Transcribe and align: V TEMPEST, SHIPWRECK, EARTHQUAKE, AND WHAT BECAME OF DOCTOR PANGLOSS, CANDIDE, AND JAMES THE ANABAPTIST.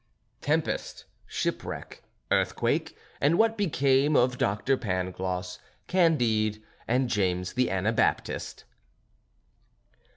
V 0.39 0.47
TEMPEST, 0.47 1.05
SHIPWRECK, 1.27 2.01
EARTHQUAKE, 2.31 2.97
AND 3.21 3.37
WHAT 3.37 3.55
BECAME 3.55 4.15
OF 4.15 4.39
DOCTOR 4.39 4.75
PANGLOSS, 4.75 5.59
CANDIDE, 5.85 6.63
AND 6.87 7.07
JAMES 7.07 7.53
THE 7.53 7.69
ANABAPTIST. 7.69 8.63